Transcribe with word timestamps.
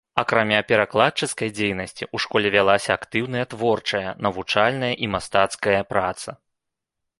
Акрамя 0.21 0.59
перакладчыцкай 0.69 1.51
дзейнасці, 1.57 2.07
у 2.17 2.21
школе 2.25 2.47
вялася 2.57 2.97
актыўная 2.99 3.45
творчая, 3.53 4.03
навучальная 4.29 4.93
і 5.07 5.13
мастацкая 5.17 5.79
праца. 5.95 6.39